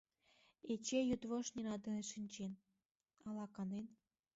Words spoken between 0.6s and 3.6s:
Эчей йӱдвошт Нина дене шинчен... ала